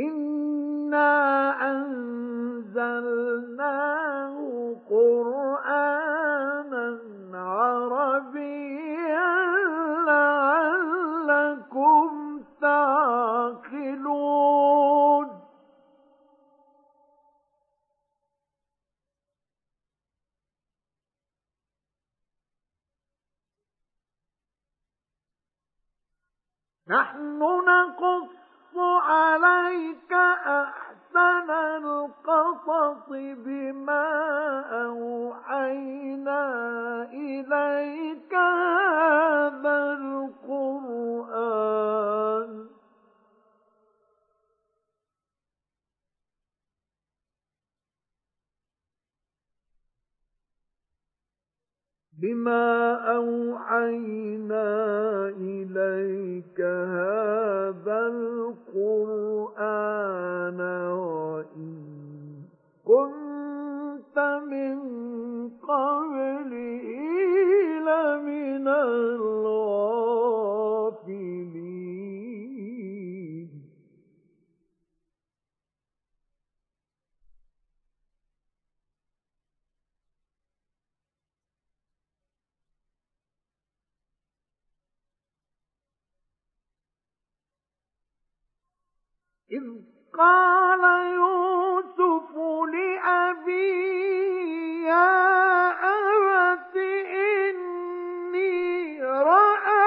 إنا 0.00 1.10
أنزلناه 1.70 4.36
قرآنا 4.90 6.98
عربيا 7.34 9.30
لعلكم 10.06 12.10
تعقلون 12.60 14.20
نحن 26.88 27.38
نقص 27.66 28.39
عليك 28.78 30.12
أحسن 30.46 31.50
القصص 31.50 33.08
بما 33.44 34.08
أوحينا 34.86 36.42
إليك 37.12 38.34
هذا 38.34 39.92
القرآن. 40.48 41.30
بما 52.22 52.94
أوحينا 53.16 54.68
إليك 55.28 56.60
هذا 56.60 57.98
القرآن 58.76 59.80
وإن 60.90 61.74
كنت 62.84 64.18
من 64.50 64.78
قبله 65.68 66.86
لمن 67.88 68.68
الغافلين 68.68 69.80
قال 90.18 90.82
يوسف 91.14 92.30
لأبيه 92.74 94.00
يا 94.88 95.70
أبت 95.70 96.76
إني 97.56 99.02
رأيت 99.02 99.79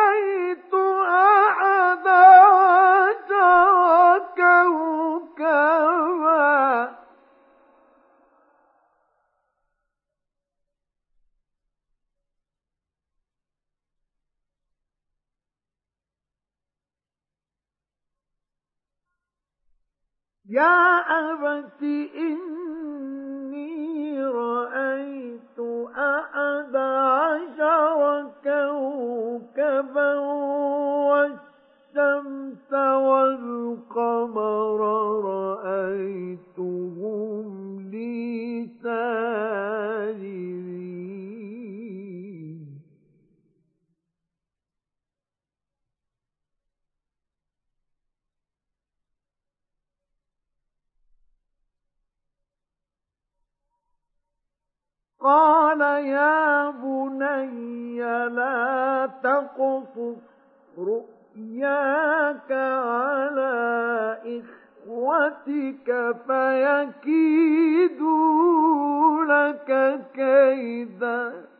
يا 20.53 20.99
أبت 20.99 21.81
إني 22.15 23.65
رأيت 24.25 25.59
أحد 25.97 26.75
عشر 26.75 28.01
كوكبا 28.43 30.13
والشمس 31.09 32.73
والقمر 33.07 34.79
رأيتهم 35.65 36.69
لي 37.91 38.67
ساجدين. 38.83 40.62
قال 55.23 55.81
يا 55.81 56.69
بني 56.69 57.99
لا 58.27 59.09
تقصص 59.23 60.17
رؤياك 60.77 62.51
على 62.51 64.17
إخوتك 64.25 66.15
فيكيدوا 66.27 67.93
لك 69.25 69.99
كيدا. 70.13 71.53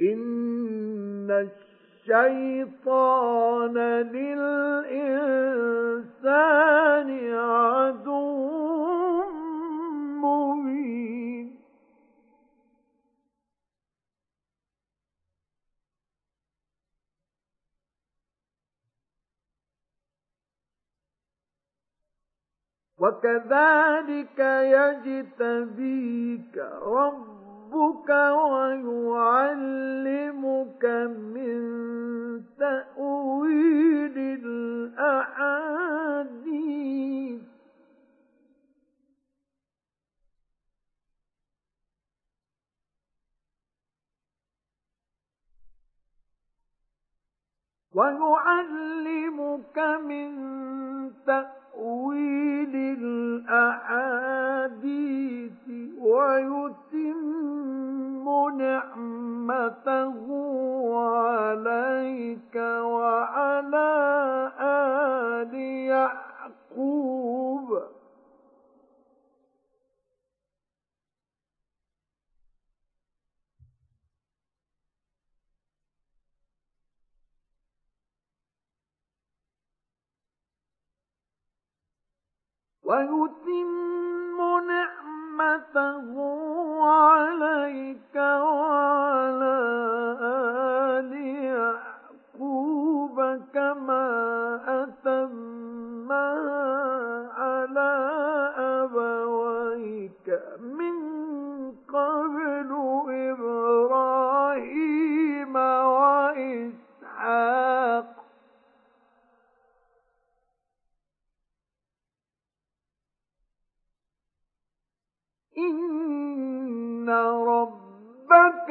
إن 0.00 1.30
الشيطان 2.02 3.74
للإنسان 4.10 4.50
عدو 7.34 8.42
مبين. 10.22 11.58
وكذلك 22.98 24.38
يجتبيك 25.18 26.56
ربك 26.82 27.41
ويعلمك 27.74 29.64
من 31.34 31.60
تأويل 32.58 34.18
الأحاديث. 34.44 35.42
ويعلمك 47.94 49.78
من 49.78 50.30
تأويل 51.26 51.61
الأحاديث 53.52 54.82
ويتم 56.00 57.32
نعمته 58.58 60.26
عليك 60.96 62.56
وعلى 62.82 63.92
آل 64.60 65.54
يعقوب. 66.74 67.68
ويتم 82.92 84.38
نعمته 84.68 86.14
عليك 86.84 88.16
وعلى 88.16 89.58
آل 90.22 91.12
يعقوب 91.44 93.16
كما 93.54 94.08
أتمها 94.82 96.32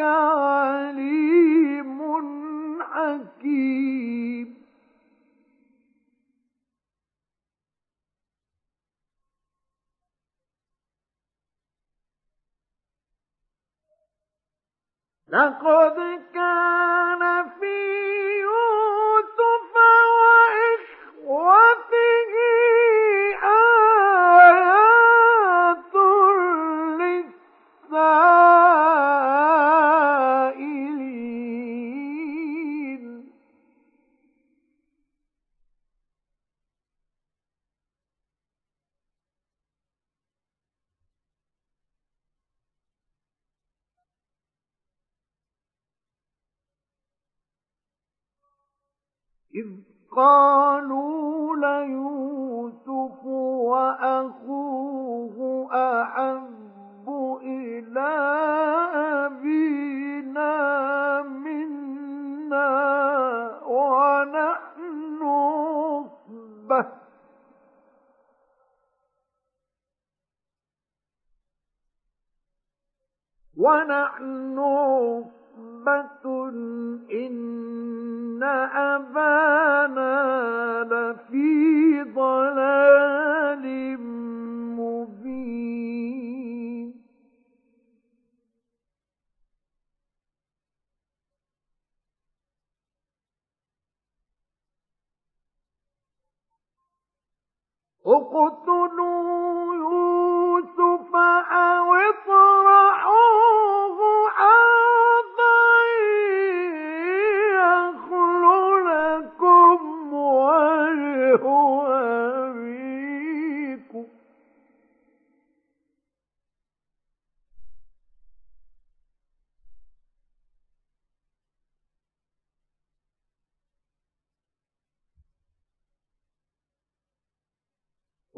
عليم 0.02 2.02
حكيم. 2.84 4.62
لقد 15.32 15.96
كان 16.34 17.50
في 17.60 17.76
يوسف 18.42 19.74
وإخوته 21.28 22.34
إذ 49.56 49.68
قالوا 50.16 51.56
ليوسف 51.56 53.26
وأخوه 53.72 55.38
أحب 55.72 57.10
إلى 57.42 58.10
أبينا 59.26 60.52
منا 61.22 62.70
ونحن 63.64 65.22
عصبة. 65.24 66.86
ونحن 73.58 74.60
عصبة. 74.60 75.41
إن 77.12 78.44
أبانا 78.74 80.14
لفي 80.92 82.04
ضلال 82.16 83.66
مبين 84.80 85.82
اقتلوا 98.06 99.76
يوسف 99.76 101.16
أو 101.52 101.94
اطرحوه 101.96 103.32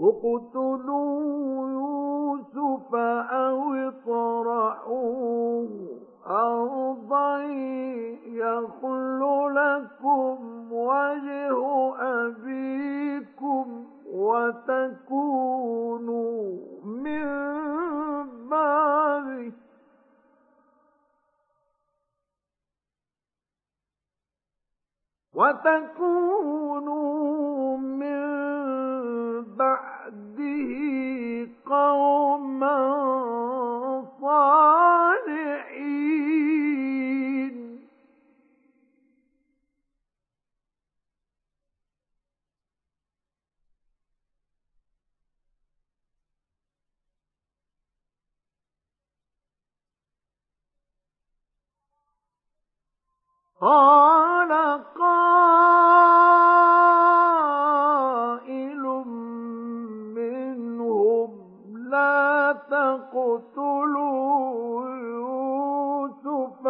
اقتلوا 0.04 1.70
يوسف 1.70 2.96
أو 3.32 3.74
اطرحوه 3.74 5.70
أرضا 6.28 7.38
يخل 8.26 9.22
لكم 9.56 10.38
وجه 10.72 11.96
أبيكم 12.00 13.86
وتكونوا 14.14 15.44
من 16.84 17.28
بعده. 18.50 19.54
وتكونوا 26.54 27.78
من 27.78 28.33
بعده 29.58 31.50
قوما 31.66 32.78
صالحين. 34.22 35.74
قال 53.62 54.52
قائل 55.00 56.23
لا 61.94 62.58
تقتلوا 62.70 64.16
يوسف 65.14 66.66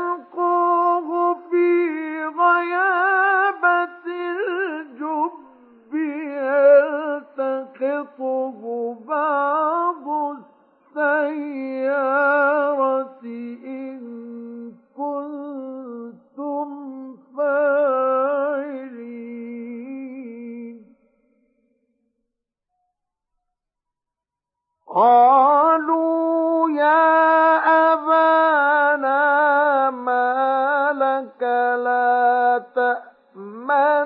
وألقوه 0.05 1.35
في 1.51 1.67
غيابة 2.39 3.24
يلتقطه 7.95 8.97
بعض 9.09 10.09
السيارة 10.97 11.95
إن 13.65 14.01
كنتم 14.97 16.69
فاعلين. 17.37 18.35
قالوا 24.95 26.71
يا 26.71 27.15
أبانا 27.93 29.25
ما 29.91 30.91
لك 30.93 31.43
لا 31.85 32.65
تأمنا 32.75 34.04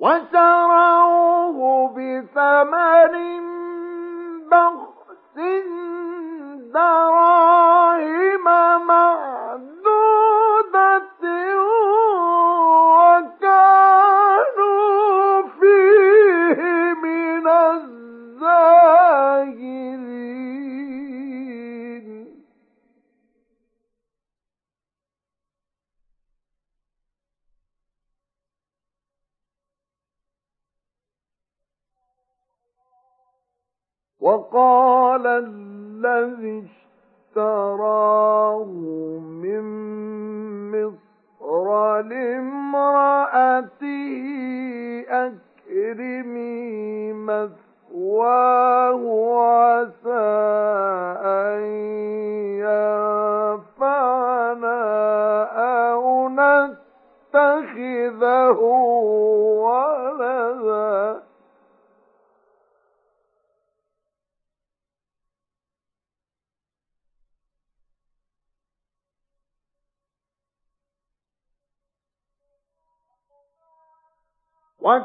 وشروه 0.00 1.92
بثمن 1.96 3.14
بخس 4.50 5.36
دراهم 6.74 7.15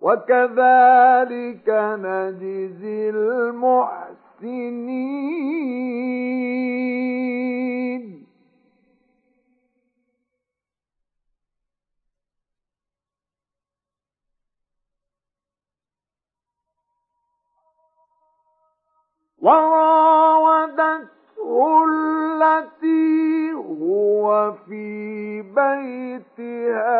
وكذلك 0.00 1.68
نجزي 1.68 3.10
المحسنين. 3.10 4.29
وراودته 20.30 21.84
التي 21.84 23.52
هو 23.52 24.52
في 24.68 25.42
بيتها 25.42 26.99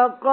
واستبق 0.00 0.26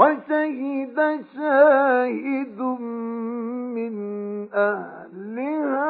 وشهد 0.00 0.98
شاهد 1.36 2.60
من 3.76 3.94
أهلها 4.54 5.84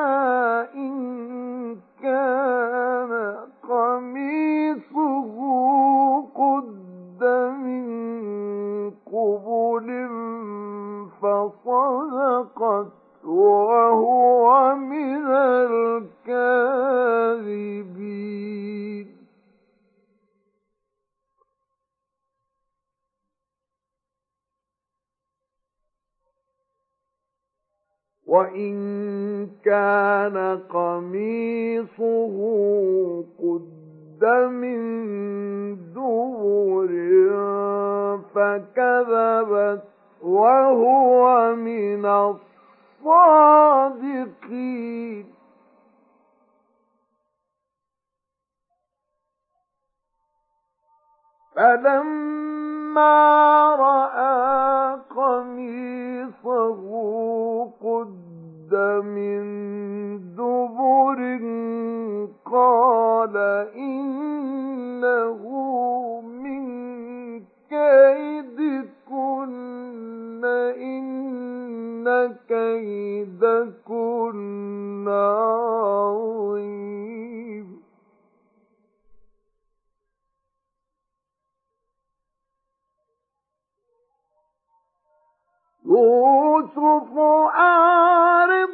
إن 0.74 1.76
كان 2.02 3.12
قميصه 3.62 5.36
قد 6.34 7.24
من 7.64 7.86
قبل 8.90 9.88
فصدقت 11.22 12.92
وهو 13.24 14.74
من 14.74 15.26
الكاذبين 17.70 19.09
وإن 28.30 28.74
كان 29.64 30.36
قميصه 30.70 32.36
قد 33.42 34.24
من 34.50 34.80
دبر 35.94 36.90
فكذبت 38.34 39.82
وهو 40.22 41.54
من 41.54 42.04
الصادقين 43.04 45.26
فلما 51.56 52.79
رأى 53.74 54.98
قميصه 55.16 56.80
قد 57.82 58.74
من 59.04 59.42
دبر 60.34 61.20
قال 62.44 63.36
إنه 63.76 65.42
من 66.20 66.64
كيدكن 67.70 69.20
إن 70.74 72.34
كيدكن 72.48 73.98
عظيم. 75.08 76.10
يوسف 85.90 87.18
أعرض 87.58 88.70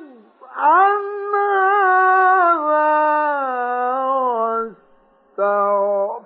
عن 0.57 1.01
هذا 1.35 2.87
واستغفري 5.39 6.26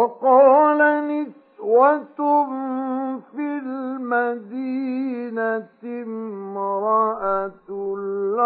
وقال 0.00 0.80
نسوة 1.08 2.20
في 3.32 3.46
المدينة 3.66 5.68
امرأة 5.84 7.68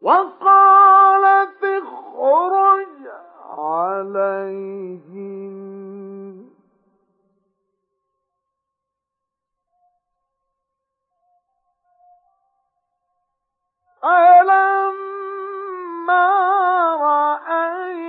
وقالت 0.01 1.63
اخرج 1.63 3.07
عليهم 3.57 5.09
فلما 14.01 14.95
رأينه 17.01 18.08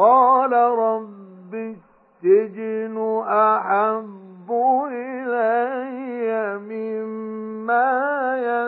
قال 0.00 0.52
رب 0.52 1.54
السجن 1.54 2.96
أحب 3.28 4.52
إلي 4.92 6.58
مما 6.58 7.90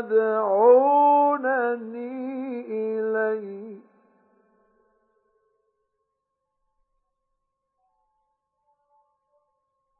يدعونني 0.03 2.11
إليه. 2.69 3.77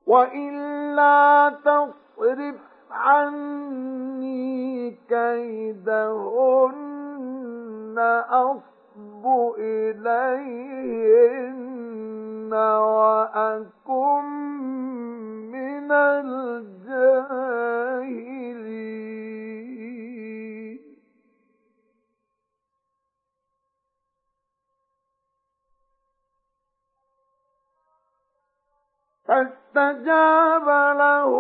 وإلا 0.07 1.55
تصرف 1.65 2.55
عني 2.91 4.91
كيدهن 5.09 6.93
إليهن 9.59 10.83
وأكن 12.53 14.25
من 15.53 15.93
الجاهلين. 15.93 16.83
فاستجاب 29.25 30.69
له 30.99 31.33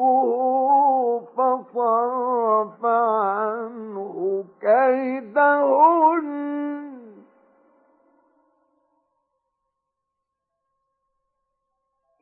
ربه 0.00 1.20
فصرف 1.36 2.84
عنه 2.84 4.44
كيد 4.60 5.34
كيدهن. 5.34 6.30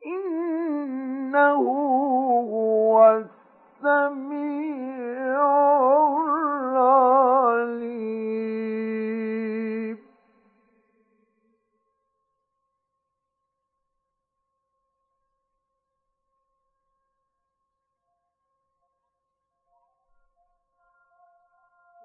إنه 0.05 1.61
هو 2.51 3.23
السميع 3.83 4.59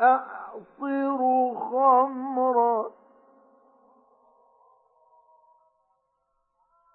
أعصر 0.00 1.18
خمرا. 1.54 2.91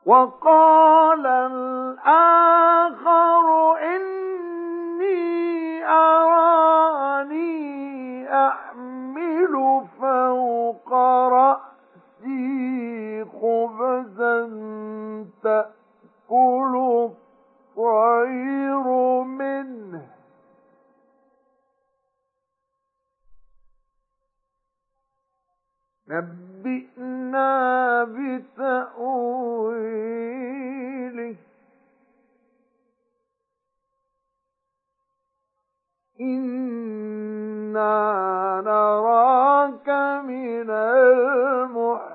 وقال 0.07 1.25
الآخر 1.27 2.65
إني 3.95 5.25
أراني 5.85 7.47
أحمل 8.47 9.81
فوق 10.01 10.93
رأسي 11.27 13.25
خبزا 13.25 14.37
تأكل 15.43 16.73
الطير 17.77 18.87
منه. 19.23 20.16
نبئنا 26.09 28.03
بتأويله. 28.03 29.35
إنا 36.21 37.91
نراك 38.65 39.89
من 40.25 40.69
المحسنين. 40.69 42.07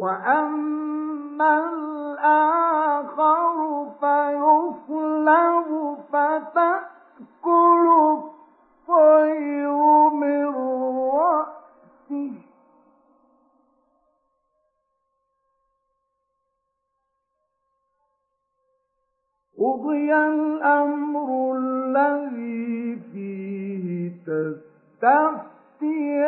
وأما 0.00 1.52
الآخر 1.74 3.56
فيصلب 4.00 5.68
فتأكل 6.12 7.86
الطير 8.88 9.78
من 10.10 10.46
رأسه. 11.14 12.32
قضي 19.60 20.14
الأمر 20.14 21.28
الذي 21.56 22.96
فيه 23.12 24.10
تستفتيان 25.00 26.20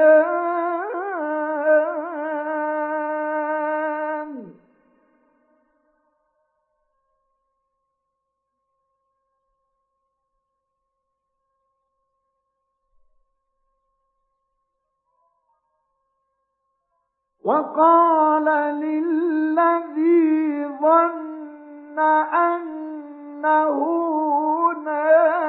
وقال 17.44 18.44
للذي 18.80 20.66
ظن 20.82 21.98
أنه 22.34 23.78
نار 24.84 25.41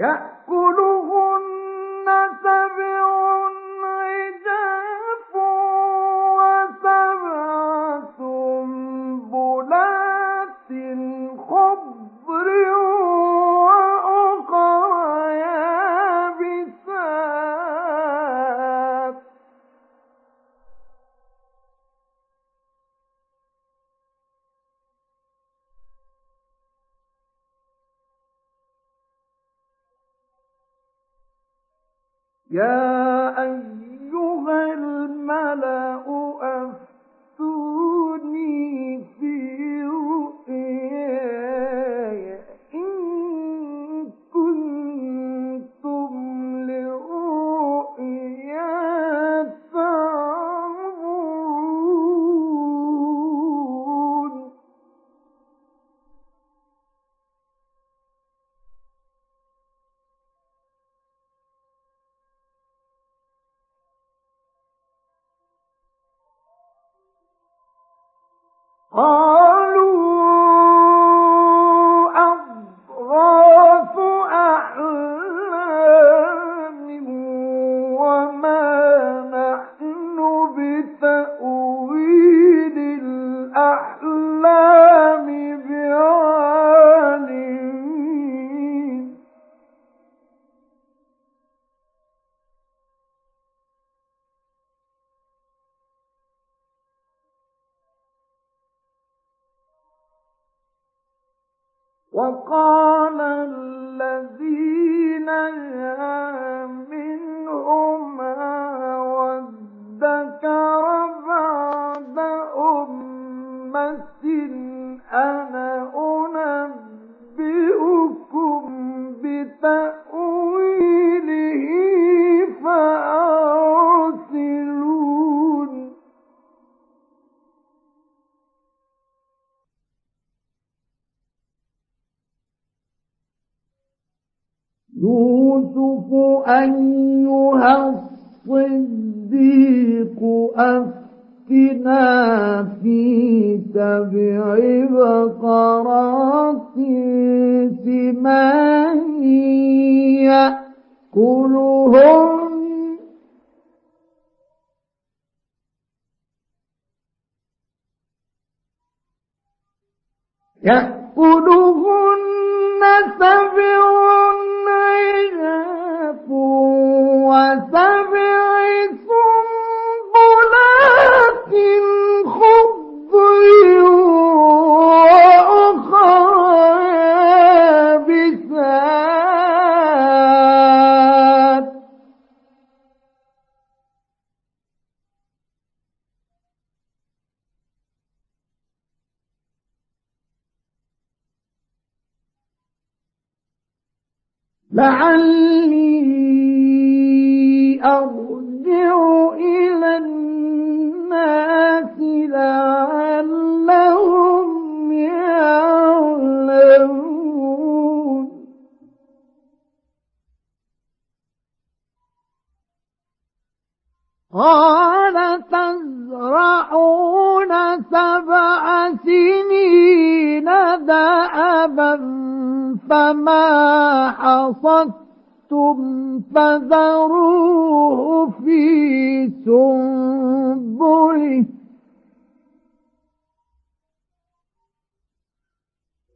Yeah. 0.00 0.39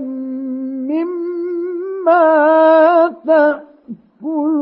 مما 0.90 2.24
تأكلون 3.26 4.61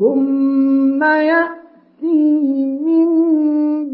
ثم 0.00 1.04
يأتي 1.04 1.56
من 2.84 3.10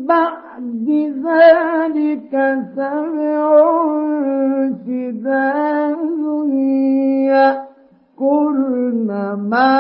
بعد 0.06 0.88
ذلك 1.24 2.32
سبع 2.76 3.42
شداد 4.86 6.22
يأكلن 8.18 9.10
ما 9.50 9.72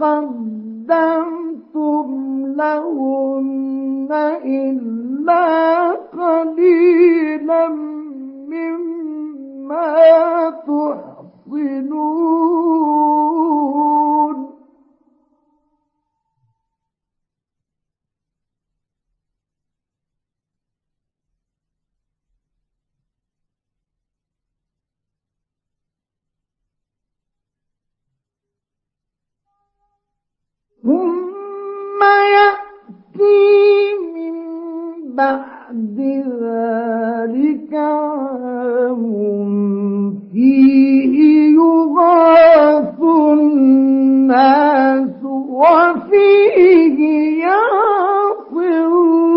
قدمتم 0.00 1.28
لهن 2.56 4.10
إلا 4.44 5.46
قليلا 5.92 7.68
مما 8.48 9.90
تحصنون. 10.50 12.18
ثم 30.88 32.00
يأتي 32.36 33.48
من 34.14 34.36
بعد 35.14 35.98
ذلك 36.40 37.72
عام 37.74 39.02
فيه 40.32 41.14
يغاث 41.56 43.00
الناس 43.32 45.20
وفيه 45.48 46.98
يعصرون. 48.58 49.28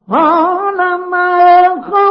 قال 0.09 0.77
ما 1.09 1.81
خطبكن 1.81 2.02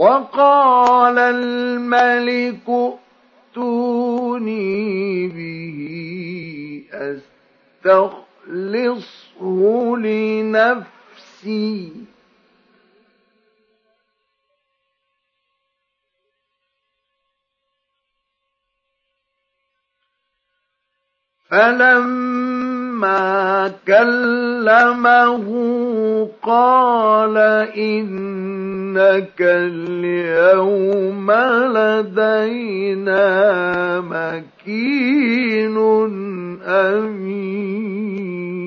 وقال 0.00 1.18
الملك 1.18 2.68
ائتوني 3.56 5.28
به 5.28 5.80
أستخلصه 7.84 9.60
لنفسي. 9.96 11.92
فلما 21.50 22.79
كلمه 23.86 25.46
قال 26.42 27.36
إنك 27.76 29.40
اليوم 29.40 31.32
لدينا 31.76 33.20
مكين 34.00 35.76
أمين. 36.66 38.59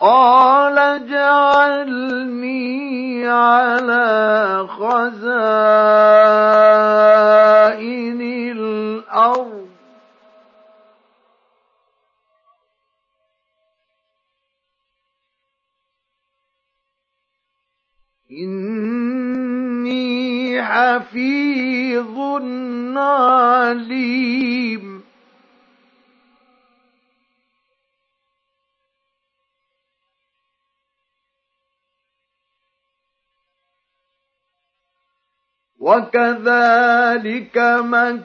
قال 0.00 0.78
اجعلني 0.78 1.28
على 3.28 4.66
خزائن 4.68 5.40
الأرض. 8.56 9.68
إني 18.30 20.62
حفيظ 20.62 22.18
عليم. 22.96 25.09
وكذلك 35.80 37.56
مكنا 37.80 38.20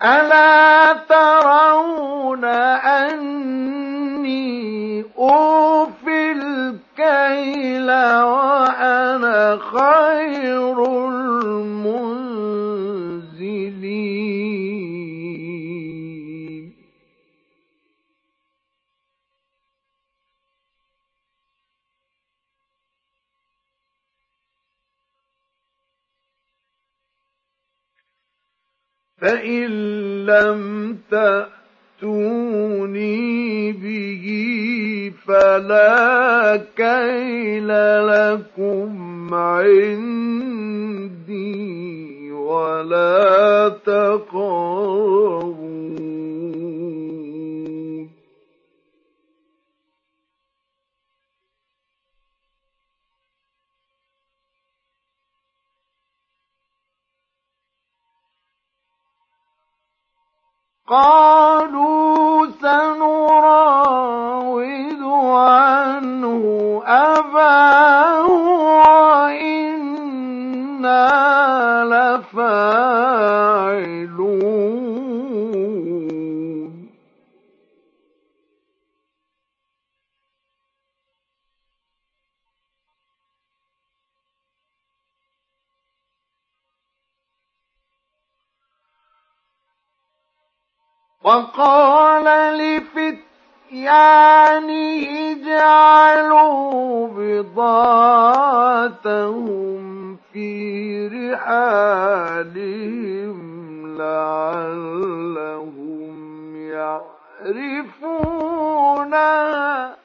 ألا 0.04 0.92
ترون 1.08 2.44
أني 2.84 4.52
أوفي 5.18 6.32
الكيل 6.32 7.90
وأنا 8.22 9.58
خير 9.72 10.84
المنزلين 11.08 12.32
فإن 29.22 29.68
لم 30.26 30.96
تأتوني 32.02 32.42
به 33.72 34.24
فلا 35.26 36.56
كيل 36.76 37.68
لكم 38.06 39.34
عندي 39.34 39.92
ولا 42.32 43.68
تقربون 43.86 45.52
قالوا 60.92 62.46
سنراود 62.60 63.92
عنه 65.34 66.82
أباه 66.86 68.26
وإنا 68.76 69.82
لفاعلون. 72.24 72.62
وقال 91.24 92.24
لفتيانه 92.58 93.22
اجعلوا 95.32 97.08
بضاعتهم 97.16 98.22
في 100.32 101.08
رحالهم 101.32 102.72
لعلهم 103.98 105.36
يعرفونها. 109.02 110.01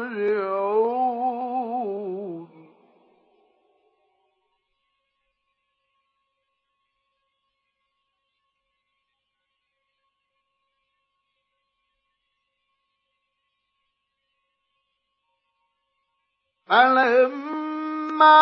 فلما 16.67 18.41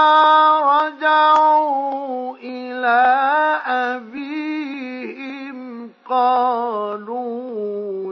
رجعوا 0.60 2.38
إلى 2.38 3.02
أبيهم 3.96 5.58
قالوا 6.10 8.03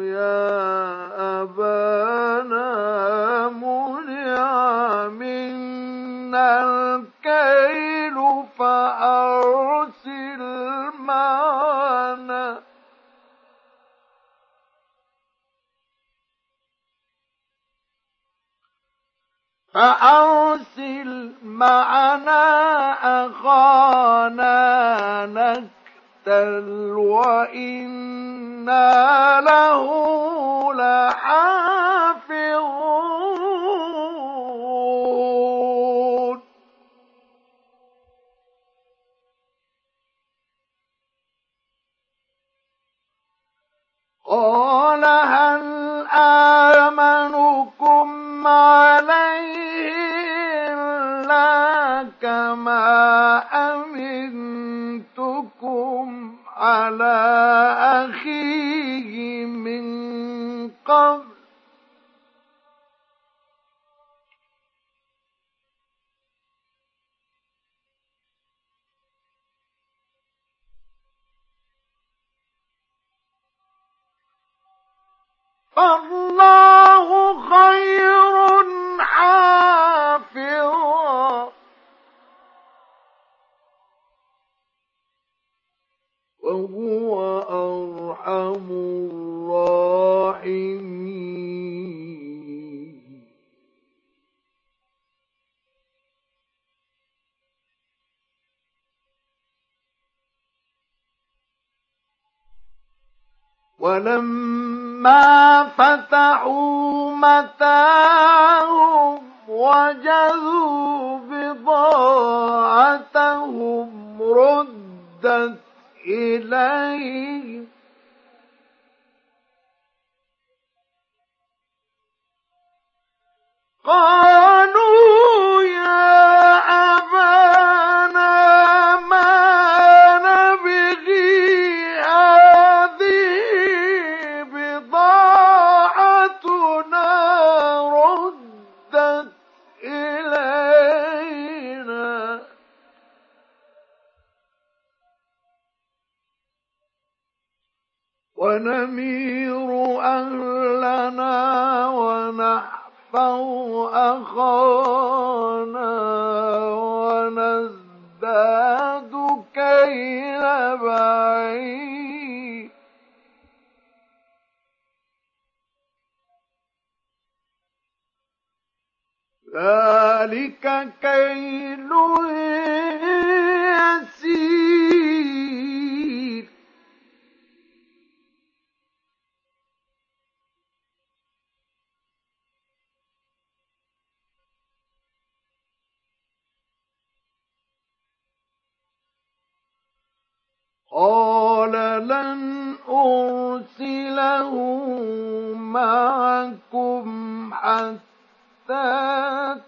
معكم 195.72 197.52
حتى 197.54 198.90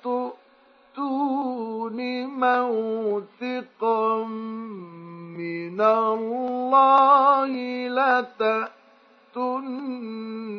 تؤتون 0.03 1.97
موثقا 2.27 4.23
من 5.37 5.81
الله 5.81 7.51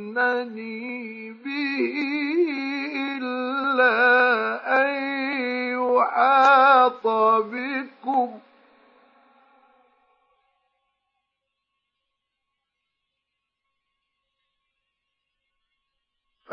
لتأتونني 0.05 1.33
به 1.33 1.95
إلا 2.97 3.97
أن 4.81 4.91
يحاط 5.73 7.07
بكم 7.53 8.29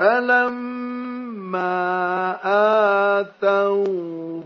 فلما 0.02 1.78
آتوه 3.22 4.46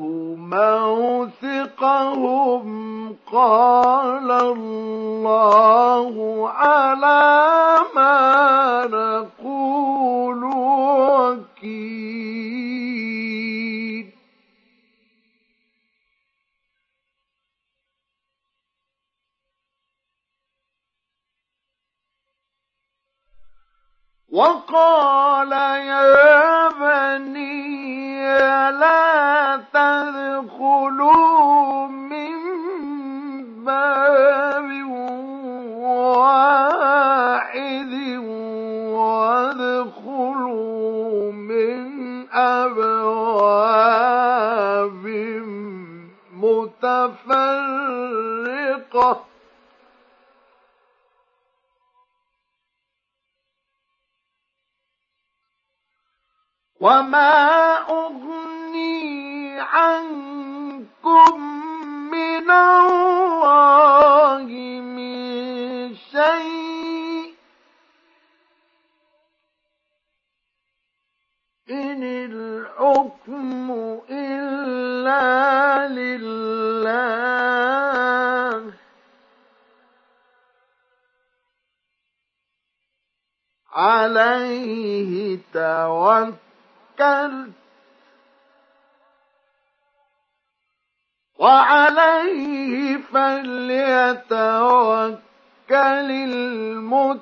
موثقهم 1.36 2.66
قال 3.32 4.32
الله 4.32 6.14
على 6.50 7.80
ما 7.96 8.88
نقول 8.92 10.44
وكيل. 11.24 12.55
وقال 24.36 25.52
يا 25.52 26.68
بني 26.70 28.26
لا 28.72 29.62
تدخلوا 29.74 31.08
من 31.88 32.36
باب 33.66 34.70
واحد 36.08 36.84
وادخلوا 39.72 40.52
من 41.32 41.80
أبواب 42.34 43.86
متفرقة. 46.44 47.76
وما 56.80 57.34
أغني 57.90 59.60
عنكم 59.60 61.40
من 62.12 62.52
الله 62.52 64.46
من 64.82 65.96
شيء 65.96 67.36
إن 71.70 72.04
الحكم 72.04 73.72
إلا 74.10 75.88
لله 75.88 77.16
عليه 83.76 85.40
توكل 85.54 86.45
توكلت 86.98 87.52
وعليه 91.40 92.98
فليتوكل 92.98 94.42
المتوكلون. 95.72 97.16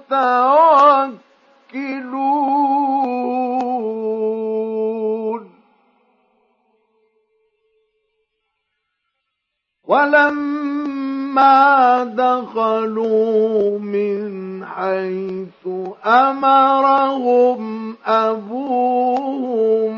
ولما 11.34 12.04
دخلوا 12.04 13.80
من 13.80 14.66
حيث 14.66 15.68
أمرهم 16.06 17.96
أبوهم 18.06 19.94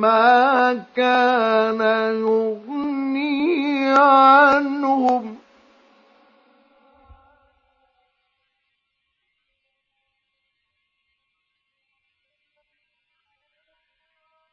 ما 0.00 0.74
كان 0.96 1.80
يغني 2.20 3.92
عنهم 3.92 5.36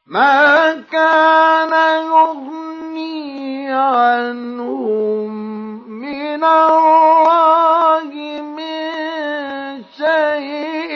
ما 0.06 0.74
كان 0.92 1.72
يغني 2.06 3.72
عنهم 3.72 5.67
من 6.08 6.44
الله 6.44 8.10
من 8.42 9.84
شيء 9.96 10.92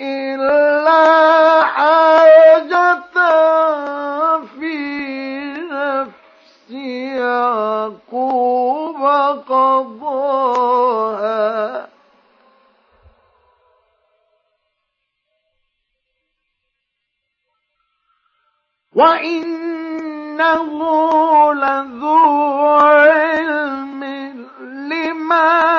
إلا 0.00 1.04
حاجة 1.62 3.02
في 4.58 4.76
نفس 5.70 6.70
يعقوب 7.20 9.00
قضاها. 9.48 10.72
وإنه 18.94 20.72
لذو 21.54 22.18
علم 22.78 23.71
لما 25.32 25.71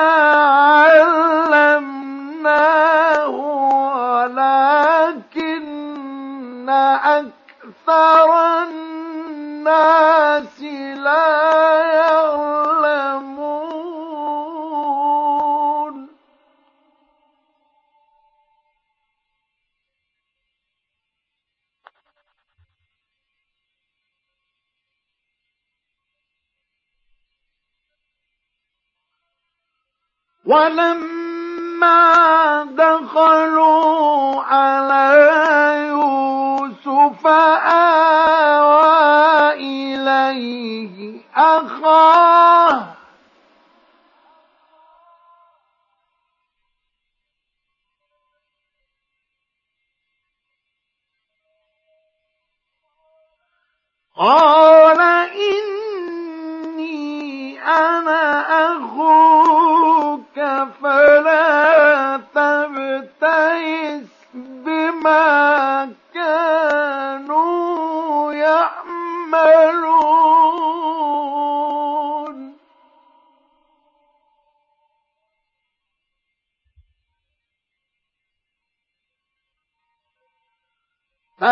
دخلوا 32.76 34.42
على 34.42 35.13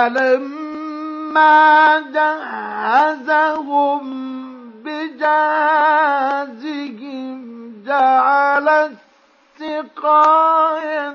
فلما 0.02 2.00
جهزهم 2.14 4.02
بجهازهم 4.84 6.22
جعل 7.86 8.68
السقاية 9.60 11.14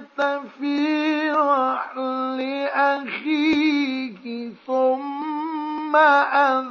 في 0.60 1.32
رحل 1.32 2.40
أخيه 2.74 4.52
ثم 4.68 5.96
أذن 5.96 6.67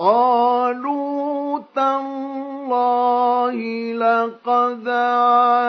قالوا 0.00 1.60
تالله 1.76 3.56
لقد 3.92 4.88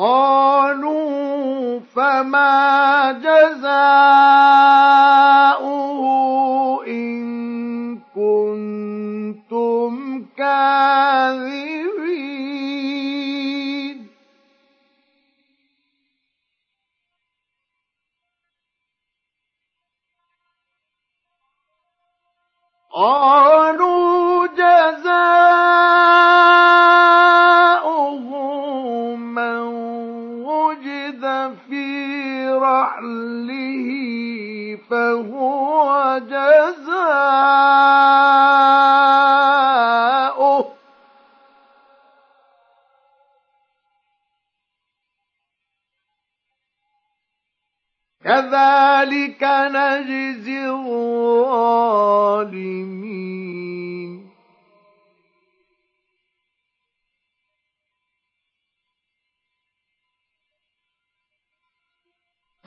قالوا 0.00 1.80
فما 1.80 3.12
جزاؤه 3.12 3.70
إن 6.86 7.98
كنتم 8.14 9.92
كاذبين. 10.36 11.60
قالوا 22.94 24.46
جزاؤه 24.46 26.39
رحله 32.60 33.88
فهو 34.90 36.18
جزاؤه. 36.18 37.40
كذلك 48.24 49.42
نجزي 49.42 50.68
الظالمين. 50.70 52.00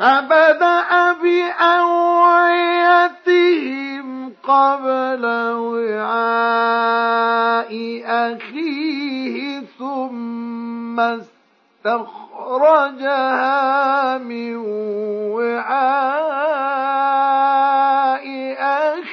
فبدأ 0.03 1.13
بأوعيتهم 1.23 2.03
قبل 4.43 5.25
وعاء 5.55 6.91
أخيه 8.05 9.63
ثم 9.80 10.99
استخرجها 11.85 12.47
من 14.17 14.55
وعاء 15.31 15.93
أخيه. 18.59 19.12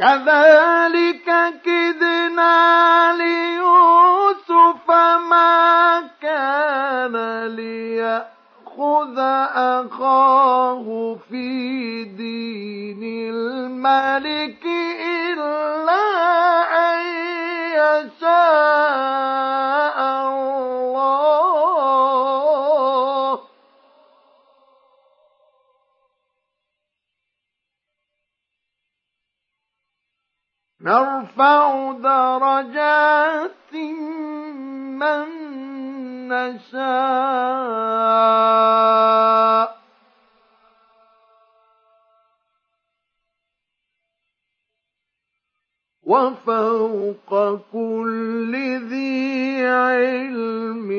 كذلك 0.00 1.28
كدنا 1.64 3.12
ليوسف 3.12 4.90
ما 5.30 6.00
كان 6.22 7.16
ليأخذ 7.46 9.18
أخاه 9.54 11.16
في 11.30 12.04
دين 12.04 13.02
الملك 13.34 14.64
إلا 15.20 16.06
أن 16.88 17.00
يشاء 17.76 18.38
الله. 20.28 21.49
نرفع 30.80 31.92
درجات 31.92 33.74
من 35.00 35.26
نشاء. 36.28 37.80
وفوق 46.10 47.30
كل 47.72 48.52
ذي 48.90 49.66
علم 49.66 50.90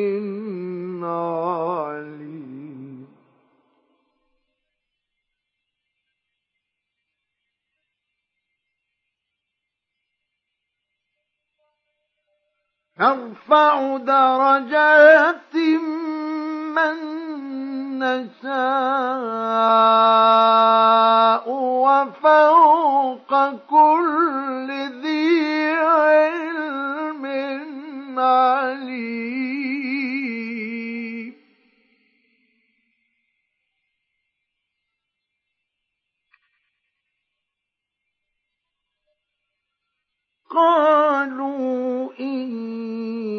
عليم 1.06 2.41
نرفع 13.02 13.98
درجات 13.98 15.56
من 16.76 16.98
نشاء 18.00 18.52
وفوق 21.86 23.32
كل 23.70 24.70
ذي 25.02 25.74
علم 25.74 27.26
عليم. 28.20 29.51
قالوا 40.56 42.10
إن 42.20 42.52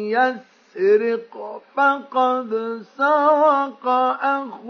يسرق 0.09 1.61
فقد 1.75 2.81
سرق 2.97 3.87
أخ 4.21 4.65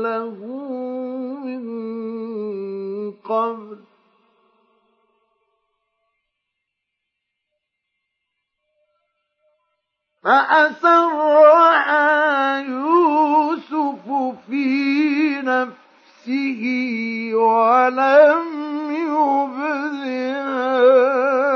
له 0.00 0.38
من 1.44 1.62
قبل. 3.12 3.78
فأسرها 10.22 11.76
يوسف 12.58 14.06
في 14.46 15.42
نفسه 15.42 15.85
ولم 17.34 18.46
يبدها 18.90 20.44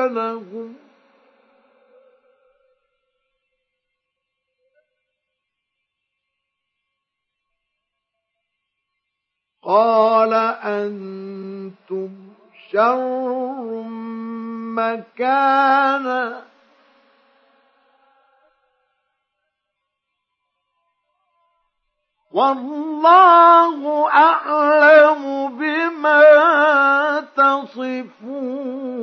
لهم 0.08 0.74
قال 9.62 10.34
أنتم 10.64 12.10
شر 12.72 13.82
مكانا. 14.76 16.49
والله 22.30 24.08
أعلم 24.08 25.48
بما 25.58 26.22
تصفون. 27.36 29.00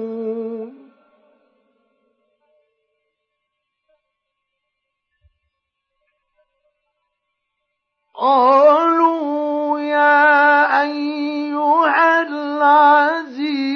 قالوا 8.16 9.80
يا 9.80 10.82
أيها 10.82 12.22
العزيز 12.22 13.68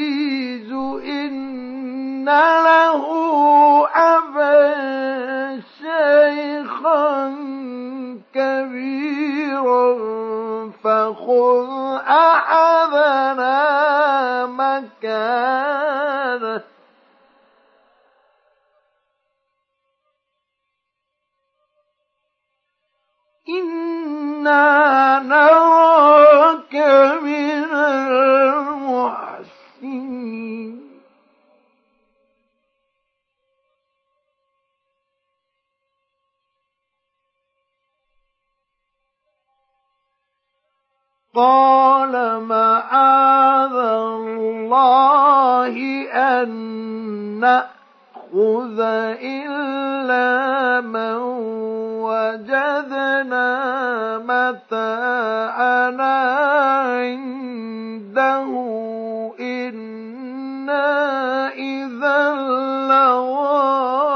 إن 1.06 2.26
له 2.26 3.03
أبا 3.95 5.61
شيخا 5.82 7.36
كبيرا 8.34 9.30
فخذ 10.84 11.69
أحدنا 12.07 13.56
مكانه. 14.45 15.82
إنا 23.49 25.19
نراك 25.19 26.76
من 27.23 27.70
قال 41.35 42.43
معاذ 42.43 43.75
الله 43.75 45.75
أن 46.11 46.49
نأخذ 47.39 48.79
إلا 49.23 50.81
من 50.81 51.15
وجدنا 52.03 53.47
متاعنا 54.17 56.15
عنده. 56.99 58.51
إنا 59.39 60.89
إذا 61.53 62.35
لظالمون 62.35 64.10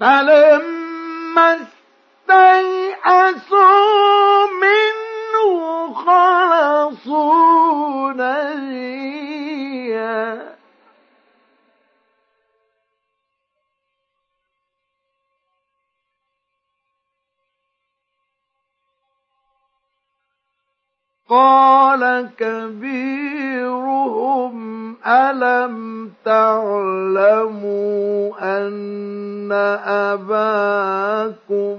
فلما 0.00 1.60
استيأسوا 2.28 3.56
منه 4.62 5.94
خلصوا 5.94 7.38
نجيا. 8.12 8.68
قال 21.28 22.30
كبيرهم 22.38 22.87
ألم 25.08 26.12
تعلموا 26.24 27.78
أن 28.40 29.52
أباكم 30.12 31.78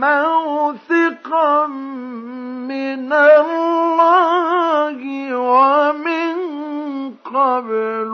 موثقا 0.00 1.66
من 1.66 3.12
الله 3.12 4.96
ومن 5.36 6.34
قبل 7.24 8.12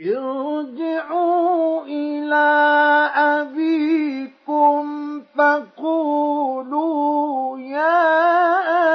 ارجعوا 0.00 1.84
إلى 1.84 2.48
أبيكم 3.14 4.84
فقولوا 5.38 6.78
يا 7.58 7.98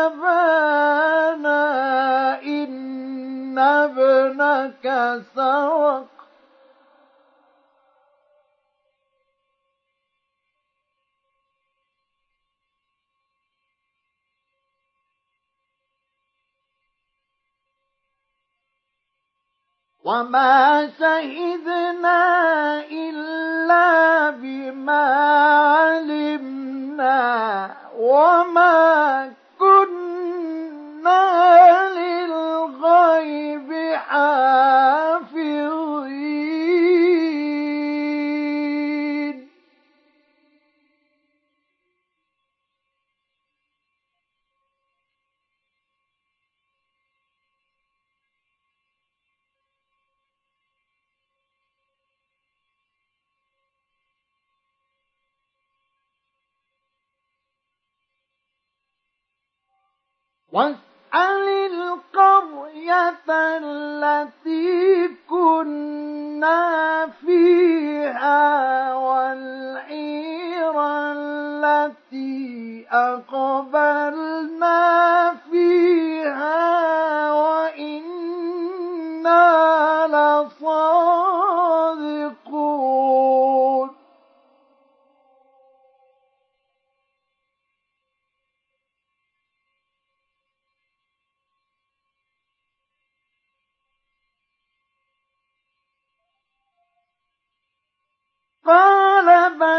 أبانا 0.05 1.63
إن 2.43 3.59
ابنك 3.59 4.85
سرق. 5.35 6.12
وما 20.05 20.89
شهدنا 20.99 22.19
إلا 22.91 24.29
بما 24.29 25.05
علمنا 25.79 27.23
وما 27.99 29.31
كنا 29.59 31.23
للغيب 31.95 33.69
حافظين 34.07 35.33
واسأل 60.53 61.47
القرية 61.73 63.23
التي 63.29 65.09
كنا 65.29 67.07
فيها 67.25 68.93
والعير 68.95 70.73
التي 71.11 72.85
أقبلنا 72.91 74.81
فيها 75.51 76.63
وإنا 77.33 78.53
لصادقون 80.07 81.33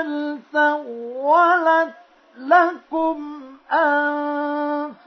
بل 0.05 0.39
سولت 0.52 1.94
لكم 2.36 3.40
أنفسكم 3.72 5.05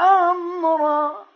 أمرا. 0.00 1.26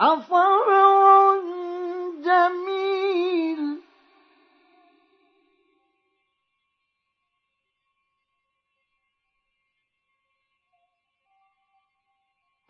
أصبر 0.00 0.66
جميل 2.24 3.09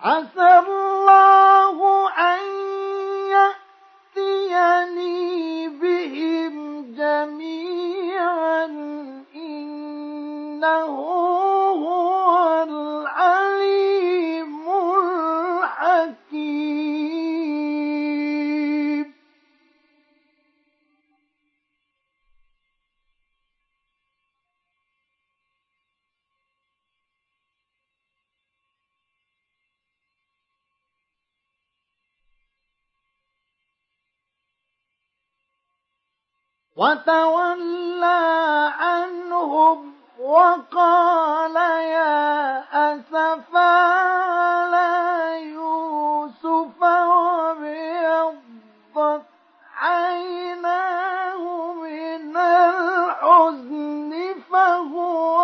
عسى 0.02 0.58
الله 0.58 2.08
أن 2.08 2.40
يأتيني 4.16 5.68
بهم 5.68 6.84
جميعا 6.96 8.64
إنه 9.34 10.96
وتولى 36.80 38.72
عنهم 38.80 39.92
وقال 40.20 41.56
يا 41.56 42.58
أسفا 42.72 43.60
على 43.60 44.88
يوسف 45.52 46.82
وابيضت 46.82 48.42
عيناه 49.80 51.72
من 51.72 52.36
الحزن 52.36 54.12
فهو 54.52 55.39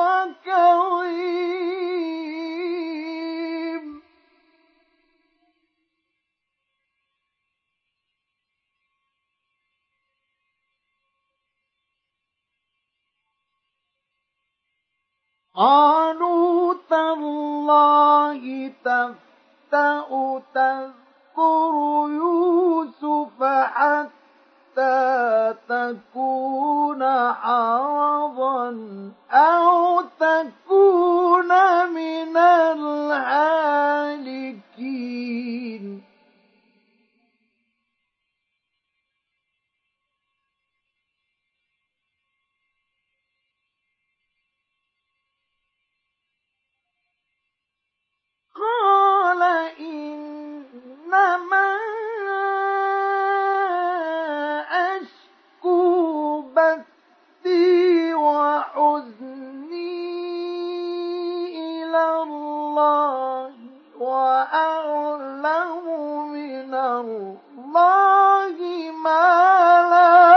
قالوا 15.56 16.74
تالله 16.90 18.72
تفتأ 18.84 20.08
تذكر 20.54 21.74
يوسف 22.08 23.42
حتى 23.74 25.54
تكون 25.68 27.02
حرضا 27.32 28.68
أو 29.30 30.00
تكون 30.20 31.50
من 31.94 32.36
الهالكين. 32.36 33.76
قال 48.66 49.42
إنما 49.80 51.66
أشكو 54.70 56.40
وحزني 58.14 59.96
إلى 61.82 62.04
الله 62.22 63.52
وأعلم 63.98 65.46
من 66.32 66.74
الله 66.74 68.56
ما 69.04 69.26
لا 69.90 70.35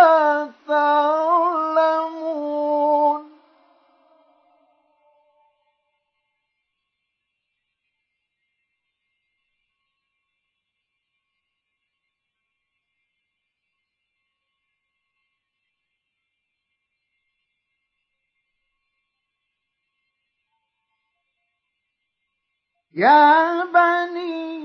يا 22.99 23.63
بني 23.63 24.59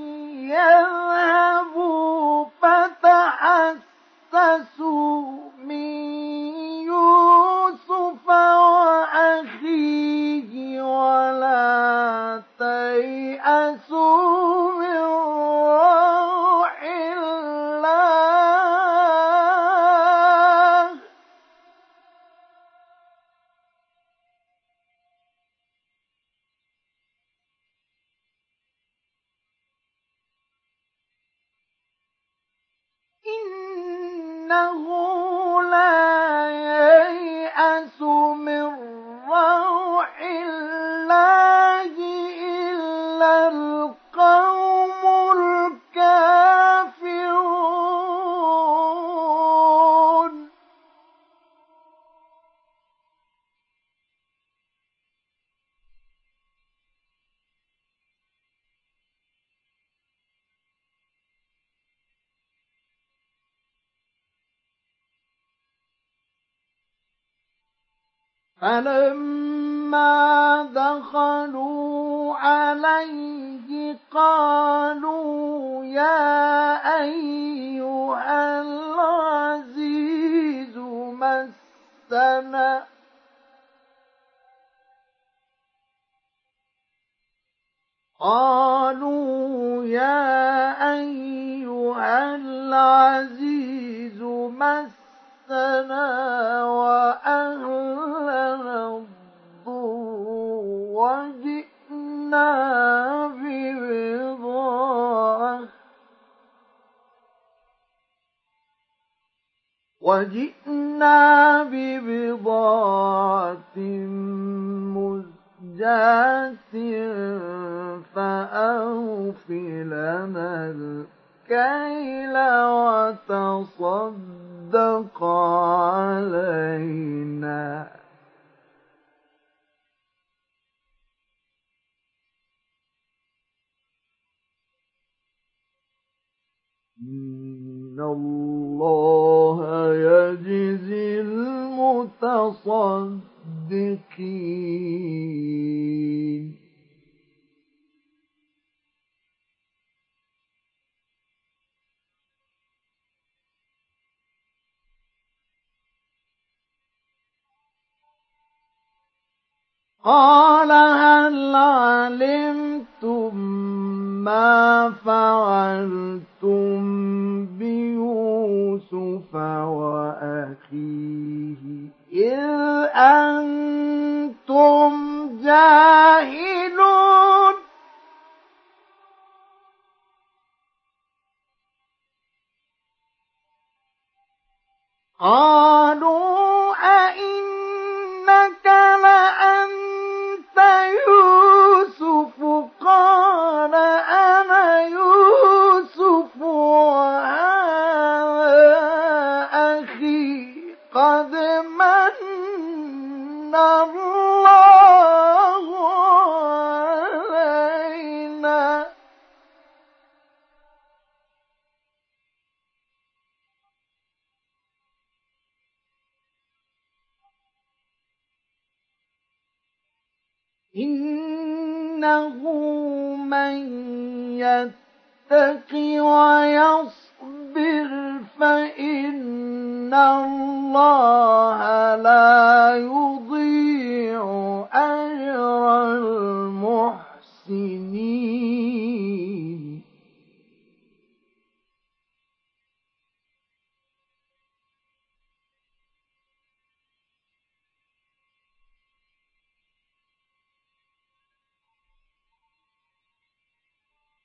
يذهبوا 0.50 2.46
فتحسسوا 2.62 2.83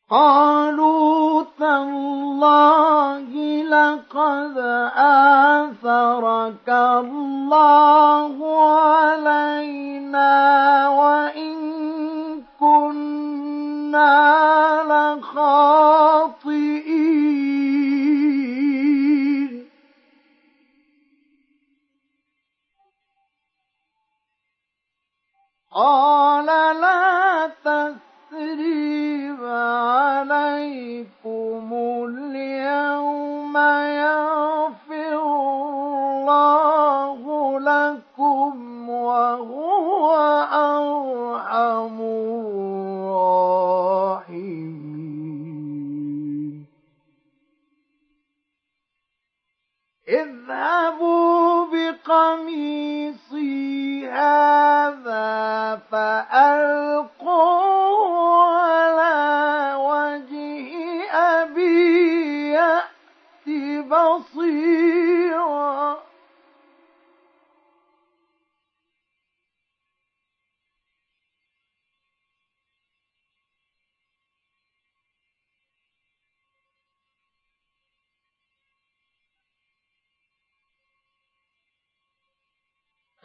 قالوا 0.10 1.44
تالله 1.60 3.30
لقد 3.64 4.58
آثرك 4.98 6.70
الله 6.70 8.36
على 8.70 9.29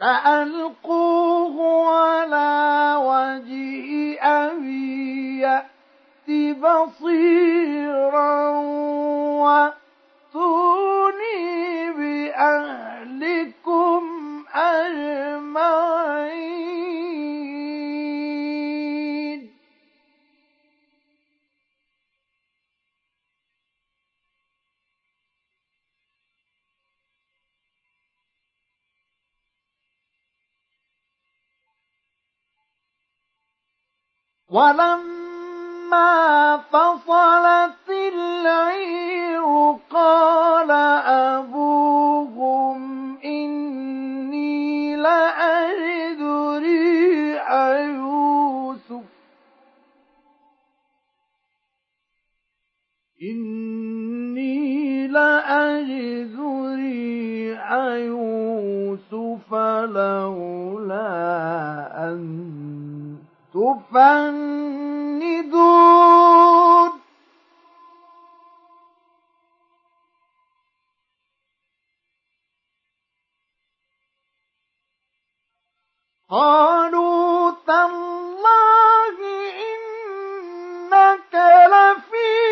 فألقوه 0.05 1.57
على 1.89 2.53
وجه 3.01 3.89
أبي 4.21 5.39
يأتي 5.39 6.53
بصيرا 6.53 8.49
وأتوني 10.33 11.91
بأهلكم 11.97 14.03
أجمعين. 14.53 15.95
ولما 34.55 36.13
فصلت 36.71 37.89
العير 37.89 39.43
قال 39.91 40.71
أبوهم 41.41 42.79
إني 43.25 44.95
لأجد 44.95 46.21
ريح 46.63 47.51
يوسف. 47.99 49.05
إني 53.21 55.07
لأجد 55.07 56.39
ريح 56.79 57.71
يوسف 58.07 59.53
لولا 59.83 61.07
أن 62.07 62.54
تفندون. 63.55 65.15
قالوا 76.29 77.51
تالله 77.67 79.17
إنك 79.71 81.33
لفي 81.71 82.44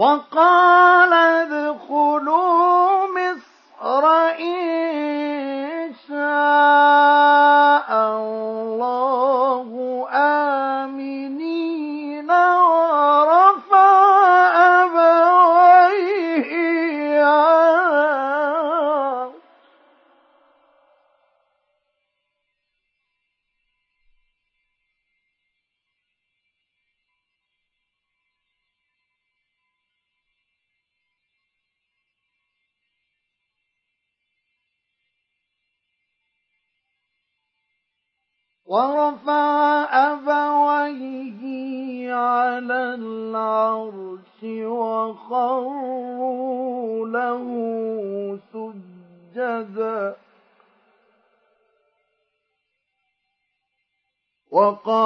وقال 0.00 1.12
ادخلوا 1.12 2.69
وقال 54.60 54.99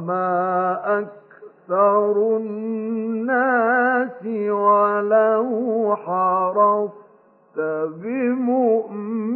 وما 0.00 0.80
أكثر 0.98 2.36
الناس 2.36 4.26
ولو 4.50 5.96
حرصت 5.96 7.58
بمؤمنين 8.02 9.30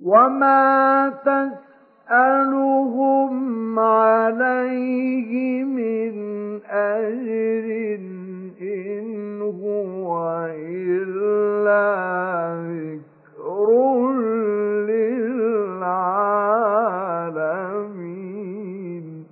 وما 0.00 1.08
تسألهم 2.08 3.78
عليه 3.78 5.64
من 5.64 6.14
أجر 6.66 7.58
إن 8.60 9.40
هو 9.42 10.46
إلا 10.50 11.88
ذكر 12.58 13.68
للعالمين 17.88 19.26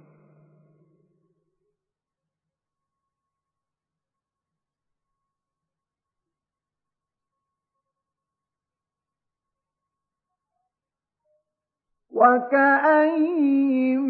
وكأين 12.66 14.00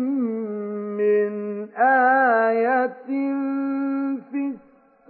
من 0.96 1.32
آية 1.78 3.06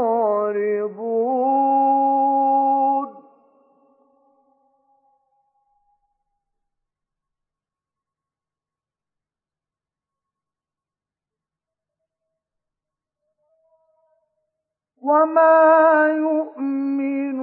وما 15.06 16.06
يؤمن 16.18 17.40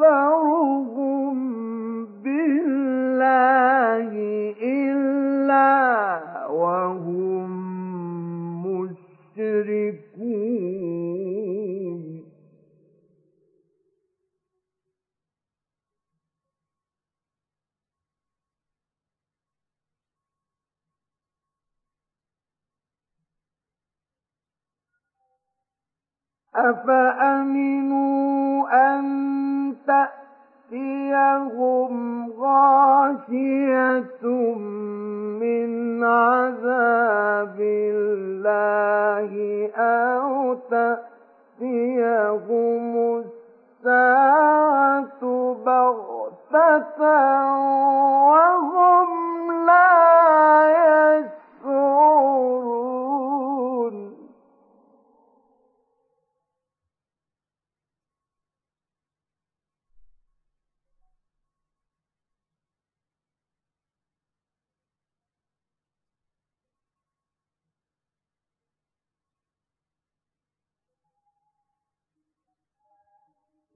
أكثرهم 0.00 1.34
بالله 2.24 4.12
إلا 4.62 5.70
وهم 6.50 7.50
مشركون 9.36 10.22
أفأمنوا 26.56 28.32
أن 28.72 29.02
تأتيهم 29.86 31.92
غاشية 32.40 34.26
من 35.40 36.04
عذاب 36.04 37.56
الله 37.60 39.32
أو 39.76 40.54
تأتيهم 40.70 41.12
الساعة 43.82 45.22
بغتة 45.66 47.02
وهم 48.28 49.08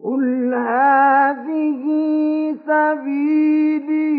قل 0.06 0.54
هذه 0.54 1.84
سبيلي 2.66 4.16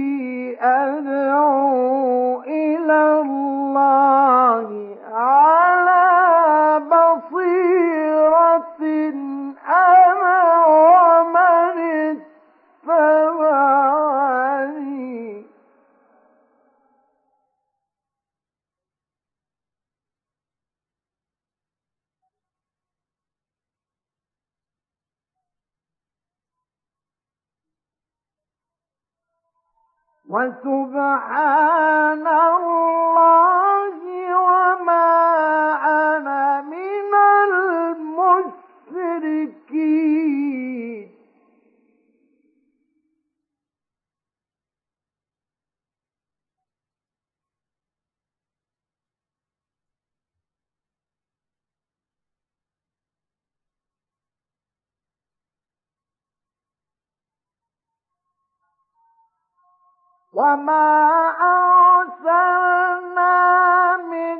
أدعو 0.62 2.42
إلى 2.42 3.22
الله 3.22 4.96
على 5.14 6.80
بصيرة 6.80 8.80
أنا 9.70 10.66
ومن 10.66 11.78
اتبعني 12.88 13.87
وسبحان 30.30 32.26
الله 32.28 33.94
وما 34.48 35.08
أنا 35.86 36.62
من 36.62 37.14
المشركين. 39.68 41.17
وما 60.38 61.32
أرسلنا 61.98 63.38
من 63.98 64.40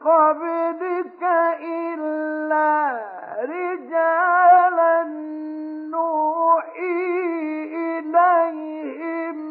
قبلك 0.00 1.22
إلا 1.62 3.00
رجالا 3.42 5.02
نوحي 5.90 7.10
إليهم 7.98 9.49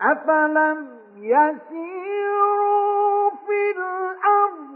أفلم 0.00 0.88
يسيروا 1.16 3.30
في 3.30 3.70
الأرض 3.76 4.66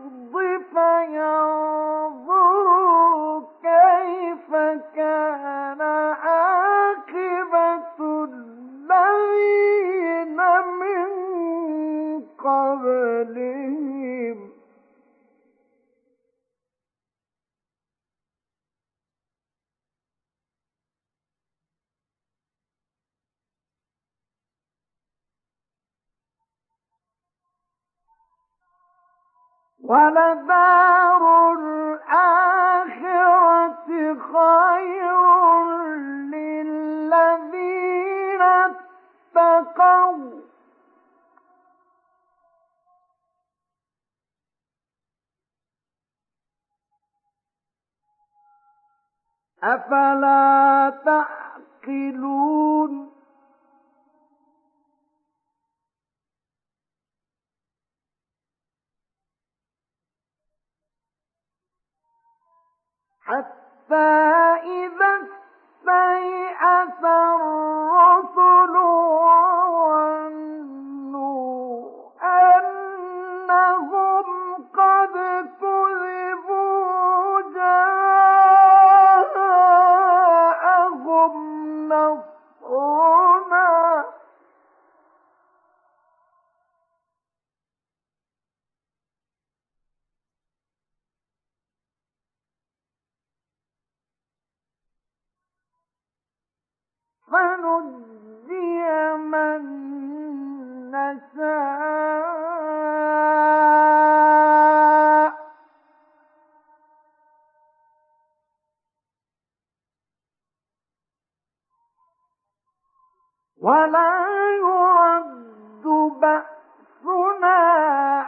فينظروا 2.30 3.40
كيف 3.62 4.50
كان 4.96 5.80
عاقبة 6.22 7.98
الذين 8.24 10.36
من 10.80 11.10
قبلهم 12.38 13.79
ولدار 29.84 31.52
الآخرة 31.52 32.70
خير 34.32 35.22
للذين 36.34 38.42
اتقوا. 38.42 40.40
أفلا 49.62 50.92
تعقلون؟ 51.04 53.09
حتى 63.30 64.10
إذا 64.62 65.12
استيأس 65.22 67.04
الرسل 67.04 68.76
فنجي 97.30 99.14
من 99.16 99.62
نشاء 100.90 101.90
ولا 113.62 114.26
يرد 114.56 115.84
بأسنا 116.20 117.56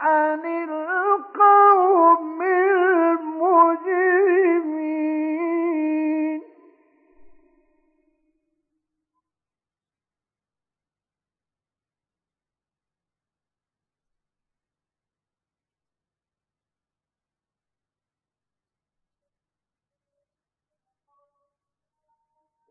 عن 0.01 0.45
القوم 0.45 0.92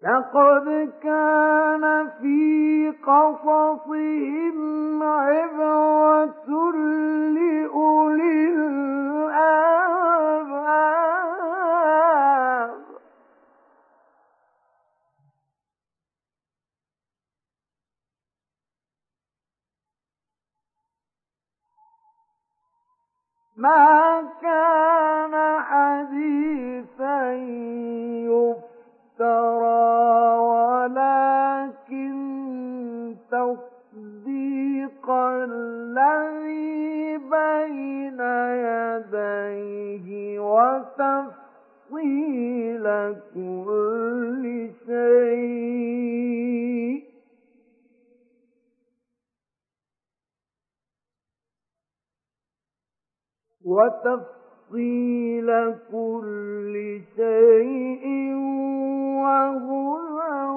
لقد 0.02 0.92
كان 1.02 2.10
في 2.20 2.92
قصصهم 3.06 4.58
عبرة 5.02 6.48
لأولي 7.34 8.48
الألباب. 8.54 9.62
ما 23.56 24.22
كان 24.42 25.34
حديثا 25.60 27.32
يفترى 29.22 30.38
ولكن 30.82 32.12
تصديق 33.30 35.10
الذي 35.10 37.18
بين 37.18 38.20
يديه 38.66 40.08
وتفصيل 40.40 42.04
كل 43.34 44.44
شيء. 44.86 47.02
وتفصيل 53.64 54.41
تفصيل 54.72 55.48
كل 55.92 56.74
شيء 57.16 58.04
وهدى 59.20 60.48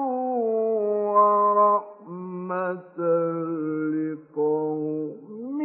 ورحمة 1.12 2.96
لقوم 3.92 5.60